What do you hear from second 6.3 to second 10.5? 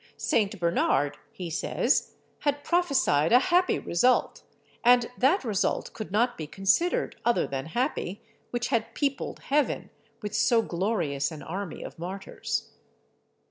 be considered other than happy which had peopled heaven with